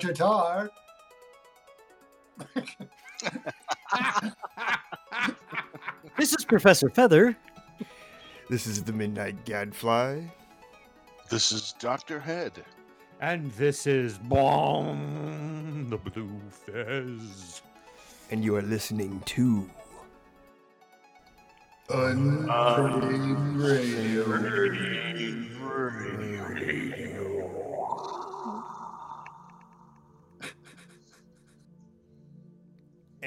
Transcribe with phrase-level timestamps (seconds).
[0.00, 0.18] this
[2.56, 2.70] is
[6.16, 7.36] This is Professor Fether.
[8.48, 10.22] This is the Midnight Gadfly.
[11.28, 12.18] This is Dr.
[12.20, 12.64] Head.
[13.20, 17.62] And this is Bomb the Bleu Fez.
[18.30, 19.68] And you are listening to
[21.90, 24.24] Unsane Radio.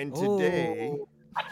[0.02, 0.98] And today,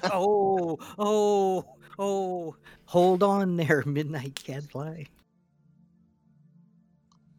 [0.06, 1.66] Oh, oh,
[2.00, 2.56] oh.
[2.86, 5.04] Hold on there, Midnight Gadfly.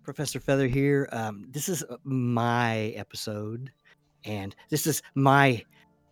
[0.04, 1.08] Professor Fether here.
[1.10, 3.72] Um, this is uh, my episode,
[4.24, 5.64] and this is my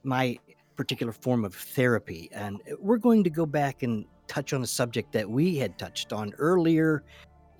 [0.02, 0.36] my
[0.74, 2.28] particular form of therapy.
[2.32, 6.12] And we're going to go back and touch on a subject that we had touched
[6.12, 7.04] on earlier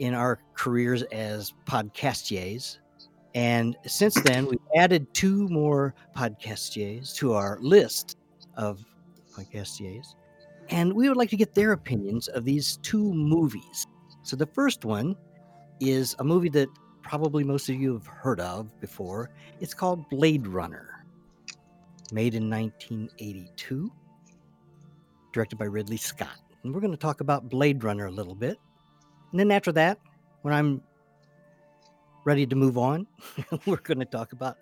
[0.00, 2.78] in our careers as podcastiers.
[3.34, 8.16] And since then, we've added two more podcastiers to our list
[8.56, 8.84] of
[9.36, 10.14] podcastiers.
[10.70, 13.86] And we would like to get their opinions of these two movies.
[14.22, 15.16] So the first one
[15.80, 16.68] is a movie that
[17.02, 19.30] probably most of you have heard of before.
[19.60, 21.04] It's called Blade Runner,
[22.12, 23.90] made in 1982,
[25.32, 26.38] directed by Ridley Scott.
[26.62, 28.58] And we're going to talk about Blade Runner a little bit.
[29.30, 29.98] And then after that,
[30.42, 30.82] when I'm
[32.28, 33.06] ready to move on,
[33.66, 34.58] we're going to talk about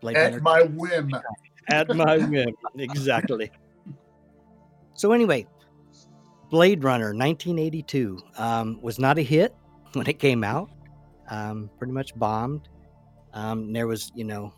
[0.00, 1.10] Blade Runner At my whim.
[1.68, 2.54] at my whim.
[2.76, 3.50] Exactly.
[4.94, 5.48] So anyway,
[6.48, 9.52] Blade Runner 1982 um, was not a hit
[9.94, 10.70] when it came out.
[11.28, 12.68] Um, pretty much bombed.
[13.34, 14.54] Um, there was, you know,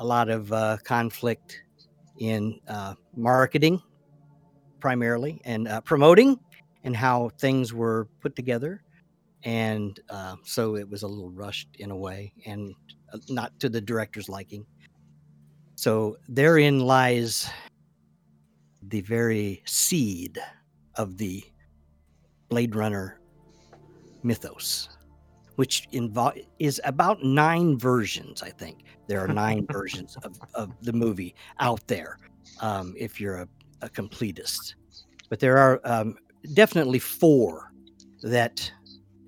[0.00, 1.62] a lot of uh, conflict
[2.18, 3.80] in uh, marketing,
[4.80, 6.36] primarily, and uh, promoting,
[6.82, 8.82] and how things were put together.
[9.44, 12.74] And uh, so it was a little rushed in a way, and
[13.12, 14.64] uh, not to the director's liking.
[15.74, 17.50] So therein lies
[18.82, 20.38] the very seed
[20.96, 21.42] of the
[22.48, 23.18] Blade Runner
[24.22, 24.88] mythos,
[25.56, 28.84] which invo- is about nine versions, I think.
[29.08, 32.18] There are nine versions of, of the movie out there
[32.60, 33.48] um, if you're a,
[33.80, 34.74] a completist.
[35.28, 36.16] But there are um,
[36.54, 37.72] definitely four
[38.22, 38.70] that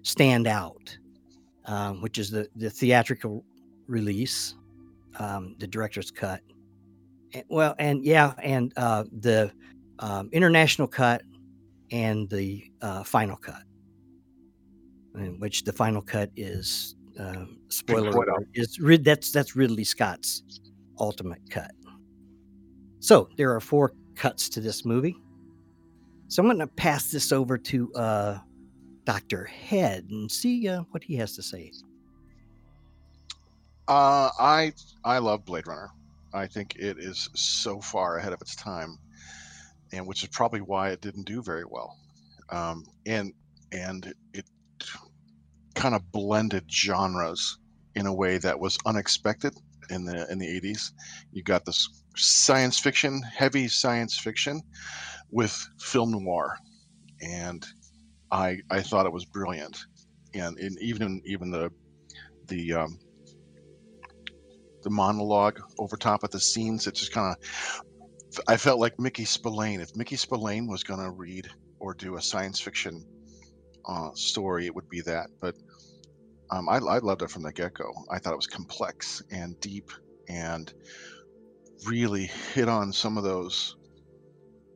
[0.04, 0.96] stand out,
[1.64, 3.44] um, which is the, the theatrical
[3.88, 4.54] release,
[5.18, 6.40] um, the director's cut,
[7.34, 9.50] and- well, and yeah, and uh, the
[9.98, 11.22] um, international cut
[11.90, 13.62] and the uh, final cut,
[15.16, 20.42] in which the final cut is um spoiler alert, is that's that's Ridley Scott's
[20.98, 21.70] ultimate cut.
[22.98, 25.16] So there are four cuts to this movie.
[26.28, 28.38] So I'm going to pass this over to uh,
[29.04, 31.72] Doctor Head and see uh, what he has to say.
[33.86, 34.72] Uh, I
[35.04, 35.90] I love Blade Runner.
[36.32, 38.98] I think it is so far ahead of its time,
[39.92, 41.96] and which is probably why it didn't do very well.
[42.50, 43.32] Um, and
[43.72, 44.46] and it
[45.74, 47.58] kind of blended genres
[47.94, 49.54] in a way that was unexpected
[49.90, 50.92] in the in the 80s.
[51.32, 54.62] You got this science fiction, heavy science fiction,
[55.30, 56.56] with film noir,
[57.20, 57.66] and
[58.34, 59.78] I I thought it was brilliant,
[60.34, 61.70] and, even even the
[62.48, 62.98] the um,
[64.82, 66.86] the monologue over top of the scenes.
[66.88, 67.82] It just kind of,
[68.48, 69.80] I felt like Mickey Spillane.
[69.80, 73.04] If Mickey Spillane was going to read or do a science fiction
[73.86, 75.28] uh, story, it would be that.
[75.40, 75.54] But
[76.50, 77.92] um, I, I loved it from the get go.
[78.10, 79.90] I thought it was complex and deep
[80.28, 80.72] and
[81.86, 83.76] really hit on some of those,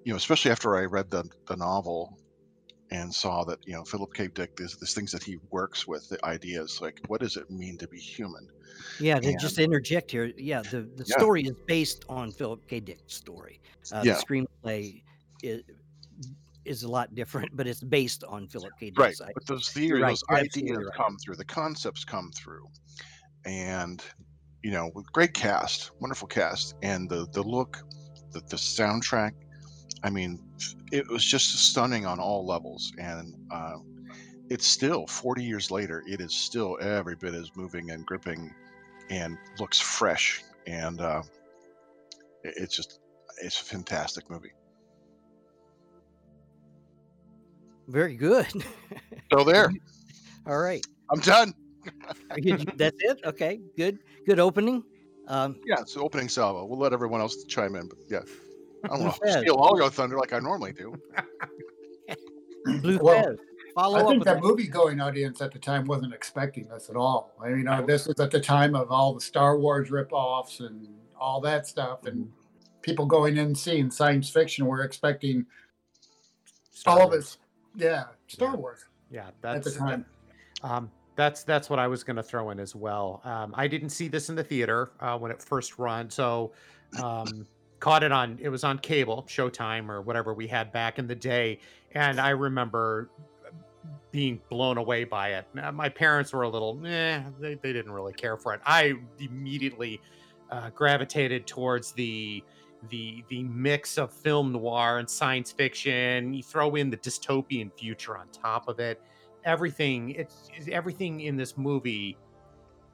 [0.05, 2.17] you know, especially after I read the, the novel
[2.91, 4.29] and saw that, you know, Philip K.
[4.29, 7.77] Dick, there's, there's things that he works with, the ideas like, what does it mean
[7.79, 8.49] to be human?
[9.01, 10.33] Yeah, to And- just interject here.
[10.37, 11.17] Yeah, the, the Yeah.
[11.19, 12.81] story is based on Philip K.
[12.81, 13.61] Dick's story.
[13.93, 14.15] Uh, Yeah.
[14.15, 15.03] The screenplay
[15.43, 15.63] is,
[16.65, 18.93] is a lot different, but it's based on Philip K.
[18.97, 19.21] right Dick's.
[19.21, 20.97] i- but those theories right, those absolutely ideas right.
[20.97, 22.67] come through the concepts come through
[23.45, 24.03] and
[24.65, 27.79] you know great cast wonderful cast and the the look
[28.33, 29.31] the, the soundtrack
[30.03, 30.41] i mean
[30.93, 33.77] it was just stunning on all levels and uh,
[34.51, 38.53] it's still 40 years later it is still every bit as moving and gripping
[39.11, 41.23] and looks fresh and uh,
[42.45, 43.01] it's just
[43.43, 44.53] it's a fantastic movie
[47.89, 48.47] Very good.
[49.33, 49.73] so there
[50.47, 50.85] All right.
[51.11, 51.55] i'm done
[52.77, 53.21] That's it.
[53.25, 53.61] Okay.
[53.77, 53.99] Good.
[54.27, 54.83] Good opening.
[55.27, 56.65] Um, Yeah, it's the opening salvo.
[56.65, 58.21] We'll let everyone else chime in, but yeah.
[58.85, 59.11] I don't know.
[59.11, 59.37] Fez.
[59.41, 60.95] Steal all your thunder like I normally do.
[62.83, 63.39] Bleu Well, Fez,
[63.75, 64.43] follow I think with the that.
[64.43, 67.33] movie going audience at the time wasn't expecting this at all.
[67.43, 70.87] I mean, uh, this was at the time of all the Star Wars ripoffs and
[71.19, 72.31] all that stuff, and
[72.83, 75.47] people going in seeing science fiction were expecting
[76.71, 77.39] Star all of this.
[77.75, 78.57] Yeah, Star Yeah.
[78.57, 80.05] Wars Yeah, at that's the time.
[80.63, 83.21] Um, that's that's what I was going to throw in as well.
[83.25, 86.53] Um, I didn't see this in the theater uh, when it first run, so
[87.03, 87.47] um,
[87.81, 88.39] caught it on.
[88.41, 91.61] It was on cable, Showtime or whatever we had back in the day,
[91.93, 93.11] and I remember
[94.11, 95.47] being blown away by it.
[95.75, 98.61] My parents were a little, eh, they, they didn't really care for it.
[98.65, 100.01] I immediately
[100.51, 102.43] uh, gravitated towards the
[102.91, 106.33] the the mix of film noir and science fiction.
[106.33, 109.03] You throw in the dystopian future on top of it
[109.45, 112.17] everything it's it's- everything in this movie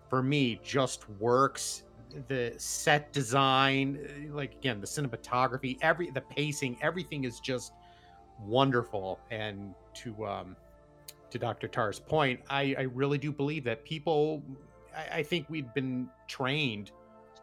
[0.09, 1.85] for me just works
[2.29, 7.73] the set design uh, like again the cinematography every the pacing everything is just
[8.41, 9.21] wonderful.
[9.31, 10.57] And to um
[11.31, 14.43] to dr tarr's point i i really do believe that people
[14.97, 16.93] i, I think we've been trained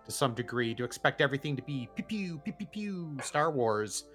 [0.06, 4.06] to some degree to expect everything to be pew pew pew pew pew star wars.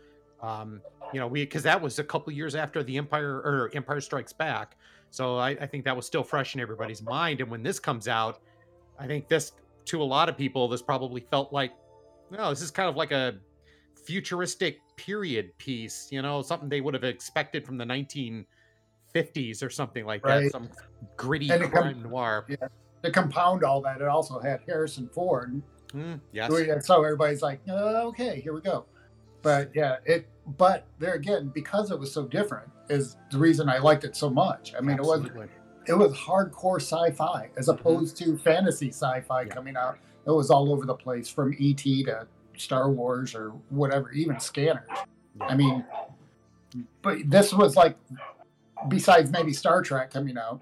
[0.43, 0.81] Um
[1.13, 4.33] you know we because that was a couple years after the empire or empire strikes
[4.33, 4.77] back.
[5.11, 7.41] So I, I think that was still fresh in everybody's mind.
[7.41, 8.41] And when this comes out
[8.99, 9.53] i think this
[9.87, 11.73] to a lot of people this probably felt like
[12.31, 13.35] no this is kind of like a
[14.05, 20.05] futuristic period piece you know something they would have expected from the 1950s or something
[20.05, 20.69] like that some
[21.17, 22.69] gritty it crime noir Yeah.
[23.03, 25.63] To compound all that, it also had Harrison Ford.
[25.95, 26.51] Mm, yes
[26.85, 28.87] So everybody's like, "Uh, okay, here we go.
[29.43, 30.29] But yeah, it.
[30.59, 34.29] But there again, because it was so different, is the reason I liked it so
[34.29, 34.75] much.
[34.77, 35.47] I mean, it was Absolutely.
[35.89, 37.79] It was hardcore sci-fi as mm-hmm.
[37.79, 39.49] opposed to fantasy sci-fi Yeah.
[39.49, 39.99] coming out.
[40.27, 44.89] It was all over the place from ET to Star Wars or whatever, even Scanners.
[45.41, 45.85] I mean,
[47.03, 47.97] but this was like,
[48.89, 50.61] besides maybe Star Trek coming out.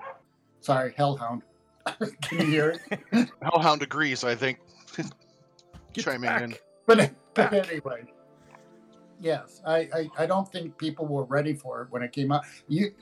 [0.60, 1.42] Sorry, Hellhound.
[2.22, 3.28] Can you hear it?
[3.42, 4.58] Hellhound agrees, I think.
[4.96, 6.42] Get Chiming back.
[6.42, 6.54] in.
[6.86, 8.04] But, but anyway,
[9.20, 12.44] yes, I, I I don't think people were ready for it when it came out.
[12.68, 12.92] You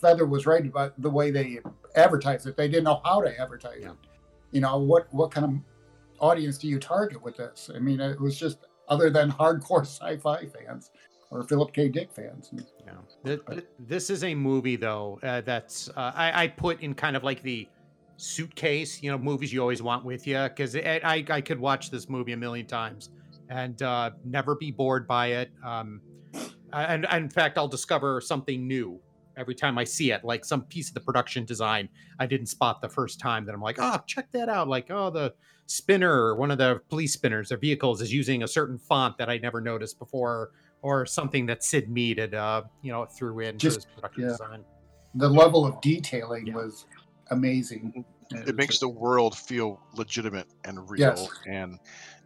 [0.00, 1.58] Fether was right about the way they
[1.94, 2.56] advertised it.
[2.56, 3.90] They didn't know how to advertise Yeah.
[3.90, 3.96] it.
[4.52, 5.52] You know what what kind of
[6.20, 7.70] audience do you target with this?
[7.74, 8.58] I mean, it was just
[8.88, 10.90] other than hardcore sci-fi fans
[11.30, 11.88] or Philip K.
[11.88, 12.50] Dick fans.
[12.84, 12.92] Yeah.
[13.24, 17.16] Th- th- This is a movie, though, uh, that's uh, I, I put in kind
[17.16, 17.68] of like the
[18.16, 21.90] suitcase, you know, movies you always want with you, because I, I I could watch
[21.90, 23.10] this movie a million times
[23.48, 25.50] and uh, never be bored by it.
[25.64, 26.00] Um,
[26.72, 29.00] and, and in fact, I'll discover something new
[29.36, 31.88] every time I see it, like some piece of the production design
[32.18, 33.44] I didn't spot the first time.
[33.46, 34.68] That I'm like, oh, check that out!
[34.68, 35.34] Like, oh, the
[35.66, 39.38] spinner, one of the police spinners, their vehicles is using a certain font that I
[39.38, 40.50] never noticed before
[40.82, 44.28] or something that Syd Mead had, uh, you know, threw in Just- his production yeah.
[44.30, 44.64] design.
[45.14, 46.54] The level of detailing Yeah.
[46.54, 46.86] was
[47.30, 48.04] amazing.
[48.30, 51.28] It makes the world feel legitimate and real Yes.
[51.48, 51.78] and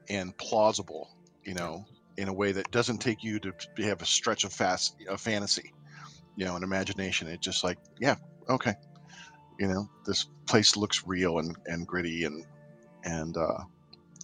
[0.08, 1.84] and plausible, you know,
[2.16, 5.72] in a way that doesn't take you to have a stretch of fast a fantasy,
[6.36, 7.28] you know, an imagination.
[7.28, 8.16] It just like, yeah,
[8.48, 8.74] okay,
[9.58, 12.44] you know, this place looks real and and gritty and
[13.04, 13.58] and uh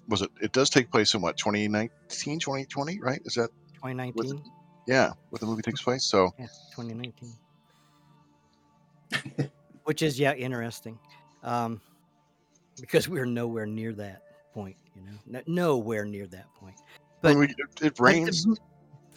[0.09, 4.43] was it it does take place in what 2019 2020 right is that 2019.
[4.87, 7.33] yeah where the movie takes place so Yeah, 2019.
[9.85, 10.99] Which is yeah interesting,
[11.43, 11.81] um,
[12.81, 14.21] because we're nowhere near that
[14.55, 14.77] point.
[14.95, 16.77] You know, nowhere near that point.
[17.23, 18.57] But But we, it, it But rains The, mo-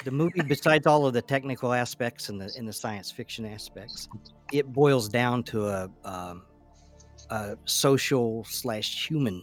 [0.03, 4.09] the movie, besides all of the technical aspects and the and the science fiction aspects,
[4.51, 6.43] it boils down to a, um,
[7.29, 9.41] a social slash human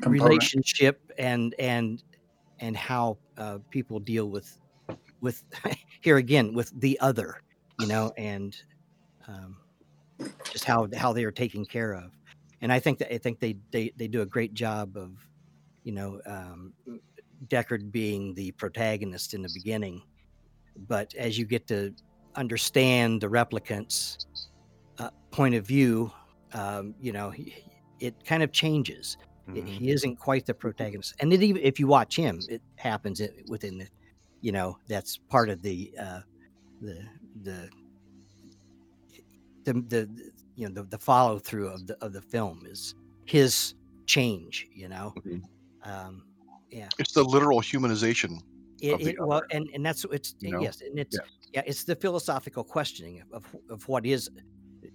[0.00, 0.22] Component.
[0.22, 2.02] relationship and and
[2.60, 4.58] and how uh, people deal with
[5.20, 5.44] with
[6.00, 7.42] here again with the other,
[7.80, 8.56] you know, and
[9.26, 9.56] um,
[10.50, 12.12] just how how they are taken care of.
[12.60, 15.12] And I think that I think they they, they do a great job of,
[15.84, 16.72] you know, um,
[17.46, 20.02] Deckard being the protagonist in the beginning,
[20.88, 21.94] but as you get to
[22.34, 24.26] understand the replicants'
[24.98, 26.10] uh, point of view,
[26.52, 27.54] um, you know, he,
[28.00, 29.16] it kind of changes.
[29.20, 29.66] It- Mhm.
[29.68, 33.78] He isn't quite the protagonist, and it even if you watch him, it happens within
[33.78, 33.88] the,
[34.42, 36.20] you know, that's part of the uh,
[36.82, 37.02] the
[37.42, 37.70] the
[39.64, 43.74] the the you know the, the follow through of the of the film is his
[44.06, 44.66] change.
[44.74, 45.42] You know, Mhm.
[45.84, 46.24] um,
[46.70, 46.88] yeah.
[46.98, 48.40] it's the literal humanization
[48.80, 50.60] It, it well, and and that's it's you know?
[50.60, 51.26] yes, and it's Yeah.
[51.54, 54.30] yeah, it's the philosophical questioning of, of of what is,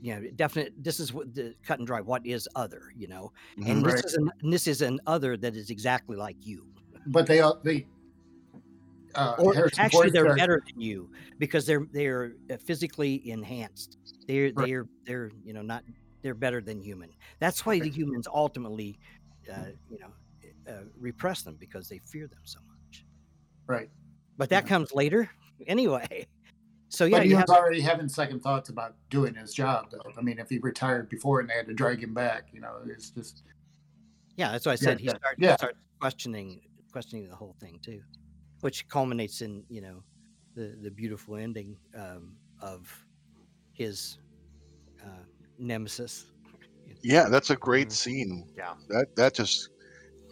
[0.01, 0.71] you know, definite.
[0.81, 1.99] This is what the cut and dry.
[2.01, 2.83] What is other?
[2.95, 3.91] You know, and Mhm.
[3.91, 6.65] this is an and this is an other that is exactly like you.
[7.07, 7.85] but they are they
[9.15, 13.29] uh, or Harrison actually Ford's they're character- better than you because they're they're uh, physically
[13.29, 14.67] enhanced they're Right.
[14.67, 15.83] they're they're you know not
[16.21, 18.97] they're better than human that's why the humans ultimately
[19.51, 20.11] uh, you know
[20.67, 23.05] uh, repress them because they fear them so much
[23.67, 23.89] Right.
[24.37, 24.69] but that Yeah.
[24.69, 25.29] comes later
[25.67, 26.27] anyway
[26.89, 29.91] so yeah but he you was have already having second thoughts about doing his job,
[29.91, 30.11] though.
[30.17, 32.77] I mean, if he retired before and they had to drag him back, you know,
[32.85, 33.43] it's just
[34.35, 35.55] yeah that's why i said he yeah, starts yeah.
[35.55, 38.01] starts questioning questioning the whole thing too
[38.61, 40.03] which culminates in you know
[40.55, 43.05] the the beautiful ending um, of
[43.73, 44.19] his
[45.03, 45.23] uh,
[45.57, 46.25] nemesis
[47.03, 47.91] Yeah, that's a great Mhm.
[47.91, 48.45] scene.
[48.57, 48.75] Yeah.
[48.89, 49.69] That that just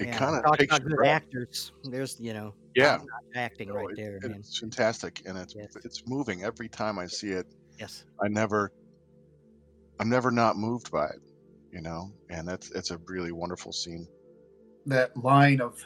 [0.02, 1.72] it Yeah, kind of takes about good actors.
[1.84, 2.98] There's you know Yeah.
[2.98, 4.40] top-notch acting right it- there, man.
[4.40, 5.76] It's fantastic, and it's Yes.
[5.84, 7.46] it's moving every time I see it.
[7.80, 8.72] Yes, I never,
[10.00, 11.22] I'm never not moved by it,
[11.72, 12.12] you know.
[12.30, 14.08] And that's it's a really wonderful scene.
[14.88, 15.80] that line of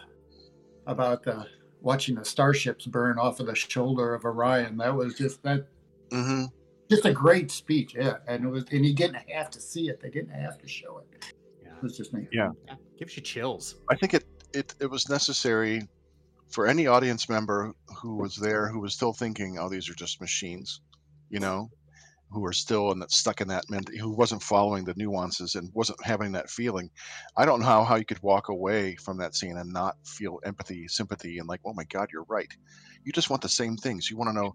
[0.87, 1.45] about the
[1.81, 4.77] watching the starships burn off of the shoulder of Orion.
[4.77, 5.67] That was just that
[6.11, 6.45] hmm
[6.89, 8.17] just a great speech, yeah.
[8.27, 10.99] And it was and you didn't have to see it; they didn't have to show
[10.99, 11.25] it.
[11.61, 11.75] Yeah.
[11.75, 12.29] It was just neat.
[12.31, 12.51] Yeah.
[12.97, 13.75] Gives you chills.
[13.89, 14.23] I think it,
[14.53, 15.81] it it was necessary
[16.51, 20.21] for any audience member who was there who was still thinking, "Oh, these are just
[20.21, 20.81] machines,"
[21.29, 21.69] you know,
[22.31, 23.65] who were still in that stuck in that
[23.99, 26.89] who wasn't following the nuances and wasn't having that feeling.
[27.37, 30.39] I don't know how, how you could walk away from that scene and not feel
[30.45, 32.51] empathy, sympathy, and like, "Oh my God, you're right."
[33.03, 34.09] You just want the same things.
[34.09, 34.53] You want to know,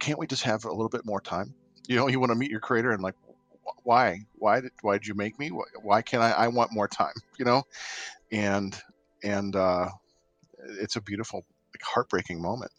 [0.00, 1.54] can't we just have a little bit more time?
[1.88, 3.29] You know, you want to meet your creator and like, "Wh-
[3.84, 5.50] why, why did, why did you make me?
[5.50, 6.32] Why, why can't I?
[6.32, 7.14] I want more time.
[7.38, 7.62] You know,
[8.32, 8.78] and
[9.24, 9.88] and uh,
[10.80, 12.72] it's a beautiful, like, heartbreaking moment.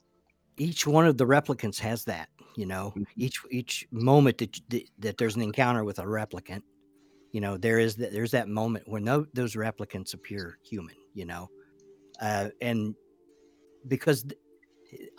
[0.57, 2.29] each one of the replicants has that.
[2.55, 3.05] You know, Mhm.
[3.15, 4.59] each each moment that,
[4.99, 6.63] that there's an encounter with a replicant,
[7.31, 10.95] you know, there is that there's that moment when tho- those replicants appear human.
[11.13, 11.49] You know,
[12.21, 12.95] uh, and
[13.87, 14.25] because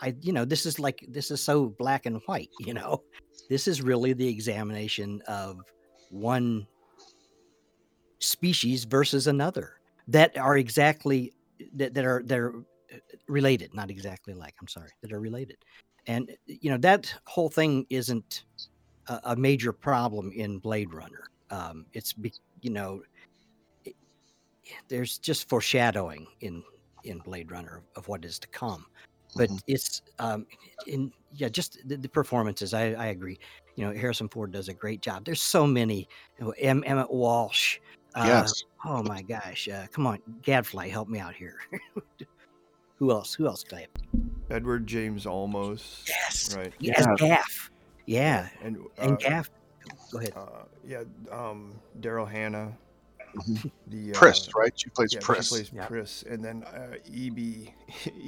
[0.01, 2.49] I, you know, this is like this is so black and white.
[2.59, 3.03] You know,
[3.49, 5.59] this is really the examination of
[6.09, 6.67] one
[8.19, 11.33] species versus another that are exactly
[11.75, 12.55] that, that are that are
[12.93, 15.57] uh, related not exactly like i'm sorry that are related.
[16.07, 18.43] And you know that whole thing isn't
[19.07, 21.29] a, a major problem in blade runner.
[21.49, 22.13] Um it's
[22.61, 23.01] you know
[23.85, 23.95] it,
[24.87, 26.63] there's just foreshadowing in
[27.03, 28.85] in blade runner of, of what is to come
[29.35, 29.59] but Mhm.
[29.67, 30.45] it's um
[30.87, 33.39] in yeah just the, the performances I, I agree
[33.75, 36.07] you know harrison ford does a great job there's so many
[36.39, 37.79] you know, em, emmet walsh
[38.15, 39.67] uh, yes, Oh my gosh!
[39.69, 41.55] Uh, come on, Gadfly, help me out here.
[42.99, 43.33] Who else?
[43.33, 43.87] Who else, Clay?
[44.49, 46.05] Edward James Olmos.
[46.05, 46.73] Yes, Right.
[46.79, 47.15] yes, Yeah.
[47.17, 47.71] Gaff.
[48.05, 49.49] Yeah, And and uh, Gaff.
[50.11, 50.33] Go ahead.
[50.35, 51.03] Uh, yeah.
[51.31, 52.77] Um, Daryl Hannah.
[53.35, 53.71] Mhm.
[53.87, 54.73] The Pris, uh, right?
[54.75, 55.47] She plays Yeah, Pris.
[55.47, 55.85] she plays Yeah.
[55.87, 57.69] Pris, and then uh, EB,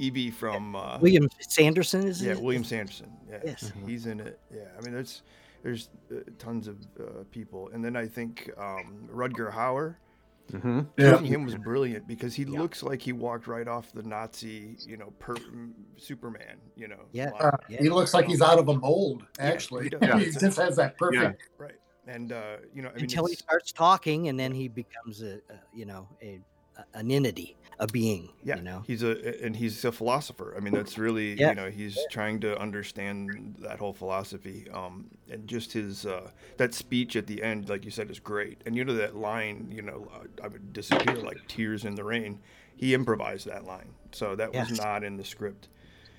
[0.00, 2.36] EB from uh, William Sanderson is yeah, it?
[2.38, 3.12] Yeah, William Sanderson.
[3.30, 3.72] Yeah, Yes.
[3.76, 3.88] Mhm.
[3.88, 4.38] he's in it.
[4.54, 5.22] Yeah, I mean, there's
[5.62, 9.96] there's uh, tons of uh, people, and then I think um, Rutger Hauer.
[10.52, 10.80] Mm-hmm.
[10.96, 11.18] Yeah.
[11.18, 12.60] Him was brilliant because he Yeah.
[12.60, 15.34] looks like he walked right off the Nazi, you know, per-
[15.96, 16.58] Superman.
[16.76, 17.30] You know, Yeah.
[17.40, 17.78] Uh, Yeah.
[17.82, 19.24] He looks like he's out of a mold.
[19.40, 19.84] Yeah, he Actually,
[20.20, 21.48] he just has that perfect.
[21.58, 21.74] right.
[22.06, 25.36] And uh, you know, I mean, Until he starts talking, and then he becomes a,
[25.50, 26.40] a you know a,
[26.94, 28.28] an entity, a being.
[28.44, 28.84] Yeah, You know.
[28.86, 30.54] he's a and he's a philosopher.
[30.56, 31.50] I mean, that's really Yeah.
[31.50, 34.68] you know he's trying to understand that whole philosophy.
[34.70, 38.62] Um, and just his uh, that speech at the end, like you said, is great.
[38.66, 42.04] And you know that line, you know, uh, I would disappear like tears in the
[42.04, 42.40] rain.
[42.76, 44.70] He improvised that line, so that Yes.
[44.70, 45.68] was not in the script.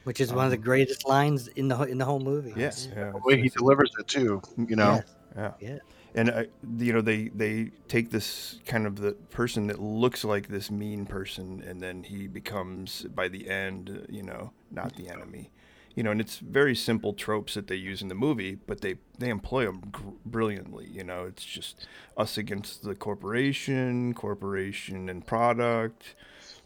[0.08, 2.54] Which is one of the greatest lines in the whole- in the whole movie.
[2.56, 4.96] Yes, yeah, The way he delivers it too, you know.
[4.96, 5.16] Yes.
[5.36, 5.54] Yeah.
[5.60, 5.78] Yeah.
[6.16, 6.44] And uh,
[6.80, 11.06] you know they they take this kind of the person that looks like this mean
[11.06, 15.52] person, and then he becomes by the end, you know, not the enemy.
[15.94, 18.96] You know, and it's very simple tropes that they use in the movie, but they
[19.20, 20.88] they employ them gr- brilliantly.
[20.88, 21.86] You know, it's just
[22.16, 26.16] us against the corporation, corporation and product.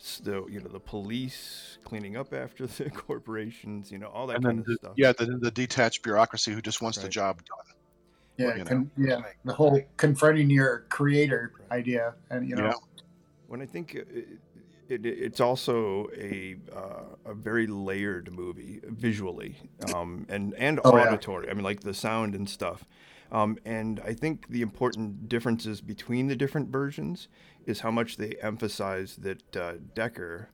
[0.02, 3.92] S- The you know the police cleaning up after the corporations.
[3.92, 4.94] You know all that And kind of the, stuff.
[4.98, 7.76] yeah, the, the detached bureaucracy who just wants the job done.
[8.38, 8.70] Yeah, you know.
[8.70, 9.22] con- yeah.
[9.46, 12.74] The whole confronting your creator idea, and you know, Yeah.
[13.48, 14.28] when I think it,
[14.90, 19.56] it, it's also a uh, a very layered movie visually
[19.94, 21.04] um, and and Oh, yeah.
[21.08, 21.50] auditory.
[21.50, 22.86] I mean, like the sound and stuff.
[23.32, 27.30] Um, and I think the important differences between the different versions
[27.66, 30.48] is how much they emphasize that uh, Deckard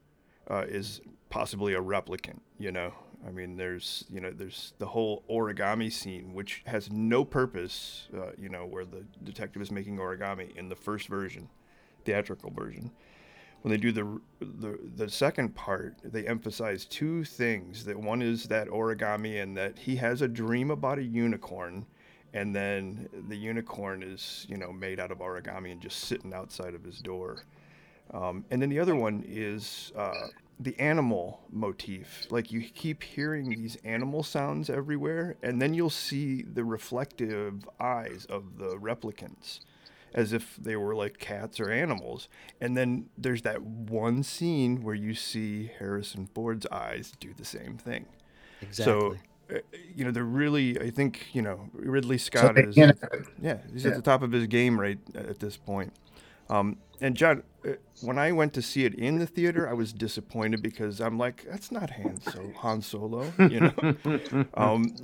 [0.50, 2.40] uh, is possibly a replicant.
[2.58, 2.94] You know,
[3.26, 8.08] I mean, there's you know there's the whole origami scene, which has no purpose.
[8.16, 11.50] Uh, you know, where the detective is making origami in the first version,
[12.06, 12.92] theatrical version
[13.62, 17.86] when they do the the the second part, they emphasize two things.
[17.86, 21.86] That one is that origami and that he has a dream about a unicorn,
[22.34, 26.74] and then the unicorn is you know made out of origami and just sitting outside
[26.74, 27.44] of his door.
[28.12, 30.28] Um, and then the other one is uh,
[30.60, 32.26] the animal motif.
[32.30, 38.26] Like you keep hearing these animal sounds everywhere, and then you'll see the reflective eyes
[38.30, 39.60] of the replicants
[40.14, 42.28] as if they were like cats or animals.
[42.60, 47.78] And then there's that one scene where you see Harrison Ford's eyes do the same
[47.78, 48.06] thing.
[48.62, 48.84] Exactly.
[48.86, 49.18] So,
[49.96, 53.92] you know, they're really, I think, you know, Ridley Scott they is, yeah, he's Yeah.
[53.92, 55.94] at the top of his game right at this point.
[56.50, 59.92] Um, and John, uh, when I went to see it in the theater, I was
[59.94, 64.46] disappointed because I'm like, that's not Han, so- Han Solo, you know.
[64.54, 64.96] um,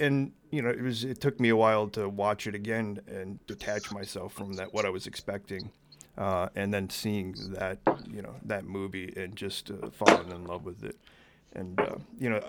[0.00, 3.38] and you know, it was it took me a while to watch it again and
[3.46, 5.70] detach myself from that what I was expecting,
[6.16, 7.78] uh, and then seeing that
[8.10, 10.96] you know that movie and just uh, falling in love with it,
[11.54, 12.40] and uh, you know.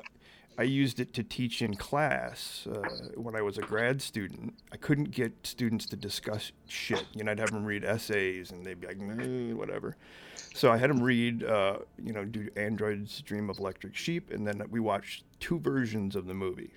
[0.59, 2.81] I used it to teach in class uh,
[3.15, 4.55] when I was a grad student.
[4.73, 7.05] I couldn't get students to discuss shit.
[7.13, 9.95] You know, I'd have them read essays, and they'd be like, "Nah, whatever."
[10.53, 14.45] So I had them read, uh, you know, do Android's Dream of Electric Sheep, and
[14.45, 16.73] then we watched two versions of the movie.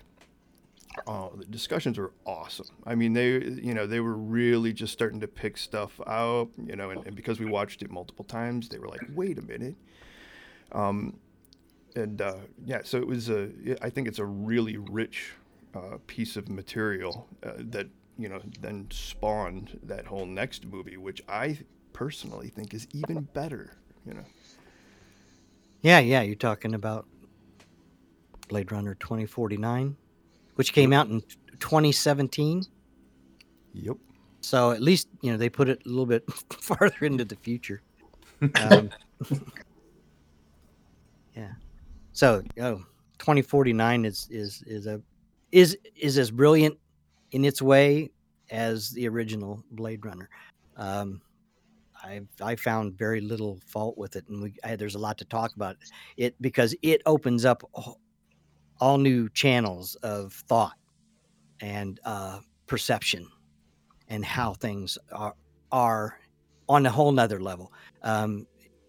[1.05, 2.69] Oh, the discussions were awesome.
[2.85, 6.77] I mean, they, you know, they were really just starting to pick stuff out, you
[6.77, 9.75] know, and, and because we watched it multiple times, they were like, "Wait a minute."
[10.71, 11.19] Um,
[11.95, 12.35] and uh,
[12.65, 13.49] yeah, so it was a.
[13.81, 15.33] I think it's a really rich
[15.75, 21.21] uh, piece of material uh, that you know then spawned that whole next movie, which
[21.27, 21.57] I
[21.93, 23.77] personally think is even better.
[24.05, 24.23] You know.
[25.81, 26.21] Yeah, yeah.
[26.21, 27.05] You're talking about
[28.47, 29.95] Blade Runner 2049,
[30.55, 31.21] which came out in
[31.59, 32.63] 2017.
[33.73, 33.97] Yep.
[34.41, 37.81] So at least you know they put it a little bit farther into the future.
[38.41, 38.89] Um,
[41.35, 41.53] yeah.
[42.13, 42.75] So oh,
[43.17, 45.01] 2049 is is is a
[45.51, 46.77] is is as brilliant
[47.31, 48.11] in its way
[48.51, 50.29] as the original Blade Runner.
[50.77, 51.21] Um,
[52.03, 55.25] I I found very little fault with it, and we I, there's a lot to
[55.25, 55.77] talk about
[56.17, 60.77] it because it opens up all, new channels of thought
[61.61, 63.27] and uh, perception
[64.09, 65.33] and how things are
[65.71, 66.19] are
[66.69, 67.71] on a whole nother level
[68.01, 68.45] um,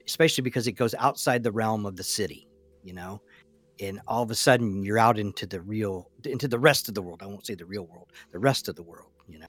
[0.07, 2.49] especially because it goes outside the realm of the city
[2.85, 3.21] you know
[3.81, 7.03] and all of a sudden you're out into the real into the rest of the
[7.03, 7.23] world.
[7.23, 9.47] I won't say the real world the rest of the world you know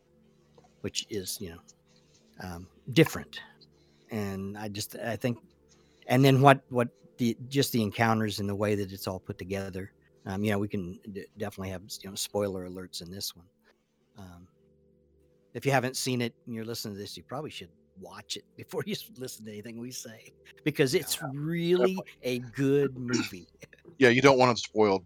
[0.82, 1.60] which is you know
[2.44, 3.40] um, different.
[4.12, 5.40] And i just i think
[6.08, 9.38] and then what what the just the encounters and the way that it's all put
[9.38, 9.92] together
[10.26, 13.46] um, you know we can d- definitely have you know spoiler alerts in this one.
[14.18, 14.48] Um,
[15.54, 18.46] if you haven't seen it and you're listening to this, you probably should watch it
[18.56, 23.48] before you listen to anything we say because it's really a good movie.
[23.98, 25.06] Yeah, you don't want it spoiled.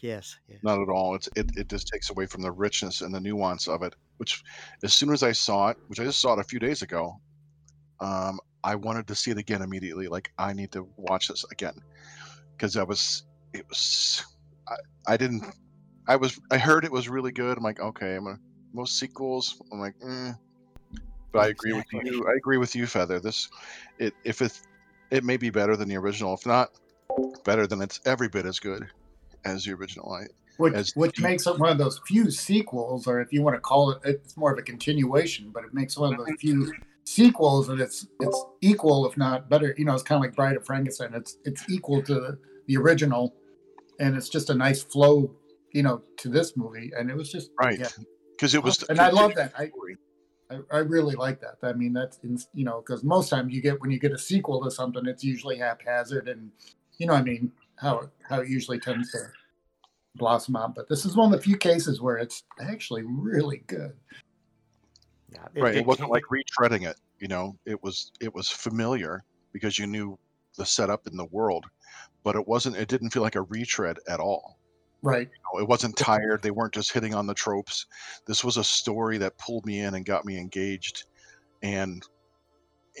[0.00, 0.38] yes.
[0.48, 0.56] Yeah.
[0.62, 1.14] Not at all.
[1.14, 3.94] It's it, it just takes away from the richness and the nuance of it.
[4.18, 4.42] Which,
[4.82, 7.20] as soon as I saw it, which I just saw it a few days ago,
[8.00, 10.08] um, I wanted to see it again immediately.
[10.08, 11.74] Like I need to watch this again
[12.52, 14.24] because I was it was
[14.68, 14.74] I,
[15.06, 15.44] I didn't
[16.08, 17.56] I was I heard it was really good.
[17.56, 18.38] I'm like okay, I'm gonna
[18.76, 19.60] most sequels.
[19.72, 20.36] I'm like, mm.
[21.32, 22.26] But I agree with you.
[22.28, 23.20] I agree with you, Fether.
[23.20, 23.48] This
[23.98, 24.60] it if it
[25.10, 26.34] it may be better than the original.
[26.34, 26.70] If not
[27.44, 28.86] better, then it's every bit as good
[29.44, 30.12] as the original.
[30.12, 30.24] I,
[30.56, 33.56] which as which deep- makes it one of those few sequels, or if you want
[33.56, 35.50] to call it, it's more of a continuation.
[35.52, 36.72] But it makes one of those few
[37.04, 39.74] sequels that it's it's equal, if not better.
[39.76, 41.12] You know, it's kind of like Bride of Frankenstein.
[41.14, 43.34] It's it's equal to the, the original,
[44.00, 45.34] and it's just a nice flow,
[45.72, 46.90] you know, to this movie.
[46.96, 47.88] And it was just right Yeah.
[48.32, 49.52] because it was and I love that.
[49.58, 49.70] I
[50.50, 51.56] I, I really like that.
[51.62, 54.18] I mean, that's in, you know, because most times you get when you get a
[54.18, 56.50] sequel to something, it's usually haphazard, and
[56.98, 59.18] you know, I mean, how it, how it usually tends to
[60.14, 60.74] blossom out.
[60.74, 63.94] But this is one of the few cases where it's actually really good.
[65.32, 69.78] Yeah, right it, wasn't like retreading it you know it was it was familiar because
[69.78, 70.18] you knew
[70.56, 71.66] the setup in the world
[72.24, 74.58] but it wasn't it didn't feel like a retread at all
[75.02, 75.28] Right.
[75.28, 76.42] You know, it wasn't tired.
[76.42, 77.86] They weren't just hitting on the tropes.
[78.26, 81.04] This was a story that pulled me in and got me engaged.
[81.62, 82.02] And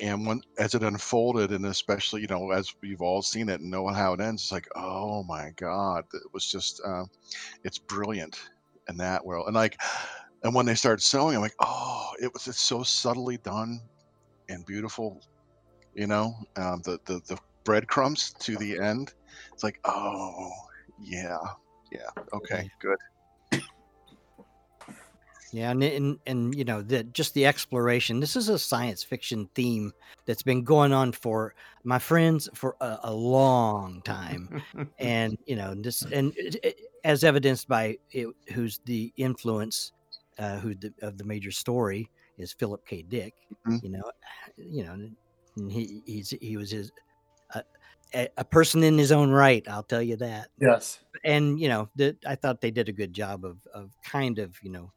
[0.00, 3.70] and when as it unfolded and especially you know as we've all seen it and
[3.70, 6.04] know how it ends it's like oh my god.
[6.12, 7.04] It was just uh,
[7.64, 8.50] it's brilliant
[8.88, 9.46] in that world.
[9.46, 9.78] And like
[10.44, 13.80] and when they started sewing i'm like oh it was it's so subtly done
[14.48, 15.20] and beautiful
[15.94, 19.12] you know um, the, the the breadcrumbs to the end.
[19.52, 20.50] It's like oh
[21.00, 21.38] yeah
[21.90, 22.98] yeah okay good
[25.52, 28.20] Yeah, and, and and you know the just the exploration.
[28.20, 29.92] This is a science fiction theme
[30.26, 34.62] that's been going on for my friends for a, a long time,
[34.98, 39.92] and you know this and it, it- as evidenced by it, who's the influence,
[40.38, 43.02] uh, who the, of the major story is Philip K.
[43.02, 43.32] Dick.
[43.66, 43.82] Mhm.
[43.84, 44.02] You know,
[44.56, 44.92] you know,
[45.56, 46.90] and he he's he was his
[48.14, 49.66] a, a person in his own right.
[49.68, 51.00] I'll tell you that Yes.
[51.24, 54.56] and you know that I thought they did a good job of of kind of
[54.62, 54.92] you know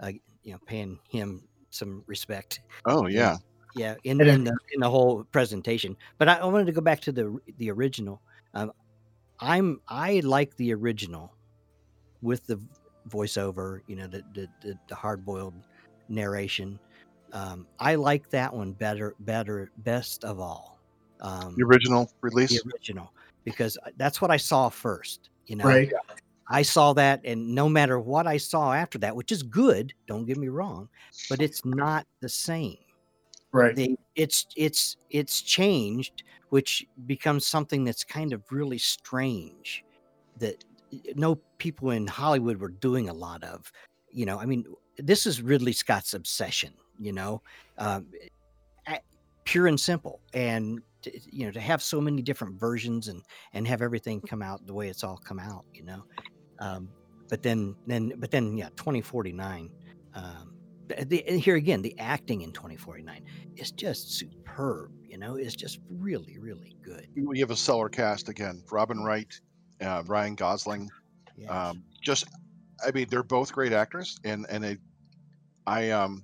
[0.00, 2.60] uh, you know paying him some respect.
[2.86, 3.38] Oh yeah.
[3.76, 5.96] Yeah, in, in the in the whole presentation.
[6.18, 8.20] But I, I wanted to go back to the the original.
[8.52, 8.72] Um,
[9.38, 11.32] I'm I like the original
[12.20, 12.60] with the
[13.08, 13.80] voiceover.
[13.86, 15.54] You know the the the, the hard boiled
[16.08, 16.80] narration.
[17.32, 20.79] Um, I like that one better better best of all.
[21.20, 22.50] Um, The original release.
[22.50, 23.12] the original
[23.44, 25.30] because uh, that's what I saw first.
[25.46, 25.92] You know, Right.
[26.52, 30.24] I saw that, and no matter what I saw after that, which is good, don't
[30.26, 30.88] get me wrong,
[31.28, 32.78] but it's not the same.
[33.52, 33.74] Right.
[33.74, 39.84] They, it's it's it's changed, which becomes something that's kind of really strange
[40.38, 40.64] that
[41.14, 43.70] no people in Hollywood were doing a lot of.
[44.12, 44.64] You know, I mean,
[44.98, 46.72] this is Ridley Scott's obsession.
[46.98, 47.42] You know,
[47.78, 48.06] um,
[49.44, 53.66] pure and simple, and to, you know to have so many different versions and and
[53.66, 55.64] have everything come out the way it's all come out.
[55.74, 56.04] You know,
[56.58, 56.88] um,
[57.28, 59.70] but then then but then yeah, twenty forty nine.
[60.14, 60.54] Um,
[61.06, 63.22] the, here again, the acting in 2049
[63.56, 64.90] is just superb.
[65.06, 67.06] You know, it's just really, really good.
[67.16, 68.62] We have a stellar cast again.
[68.70, 69.40] Robin Wright,
[69.80, 70.90] uh, Ryan Gosling.
[71.36, 71.68] Yeah.
[71.68, 72.26] Um, just,
[72.86, 74.76] I mean, they're both great actors, and and they,
[75.66, 76.22] I um,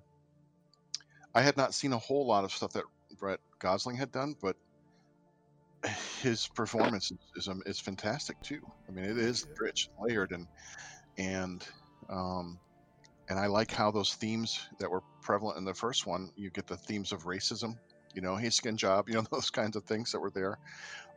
[1.34, 2.84] I had not seen a whole lot of stuff that
[3.18, 4.56] Brett Gosling had done, but
[6.20, 8.60] his performance is is, is fantastic too.
[8.88, 10.46] I mean, it is rich, and layered, and
[11.18, 11.66] and
[12.08, 12.58] um,
[13.28, 16.30] and I like how those themes that were prevalent in the first one.
[16.36, 17.76] You get the themes of racism,
[18.14, 20.58] you know, hey skin job, you know, those kinds of things that were there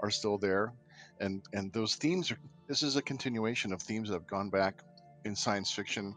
[0.02, 0.74] are still there,
[1.20, 2.38] and and those themes are.
[2.68, 4.84] This is a continuation of themes that have gone back
[5.26, 6.16] in science fiction,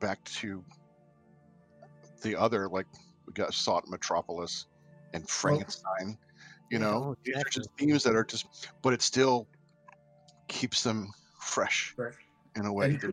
[0.00, 0.62] back to
[2.22, 2.86] the other like
[3.26, 4.66] we got sought Metropolis
[5.12, 6.18] and Frankenstein.
[6.70, 9.46] You Yeah, know, oh, these are just themes that are just, but it still
[10.48, 12.12] keeps them fresh Right.
[12.56, 12.98] in a way.
[13.02, 13.12] And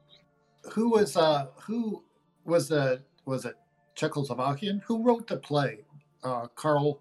[0.73, 2.03] Who was uh who
[2.45, 3.55] was the was it
[3.95, 4.81] Czechoslovakian?
[4.83, 5.79] Who wrote the play?
[6.23, 6.99] Uh Carl